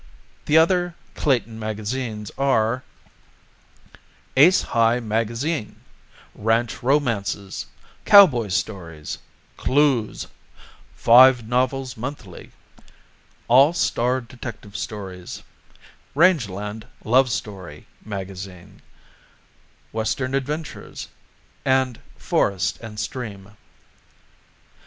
[0.47, 2.81] The other Clayton magazines are:
[4.35, 5.75] ACE HIGH MAGAZINE,
[6.33, 7.67] RANCH ROMANCES,
[8.05, 9.19] COWBOY STORIES,
[9.57, 10.25] CLUES,
[10.95, 12.51] FIVE NOVELS MONTHLY,
[13.47, 15.43] ALL STAR DETECTIVE STORIES,
[16.15, 18.81] RANGELAND LOVE STORY MAGAZINE,
[19.93, 21.09] WESTERN ADVENTURES,
[21.63, 23.51] and FOREST AND STREAM.